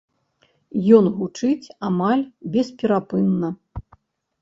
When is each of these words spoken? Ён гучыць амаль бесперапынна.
Ён 0.99 1.05
гучыць 1.19 1.71
амаль 1.91 2.25
бесперапынна. 2.59 3.57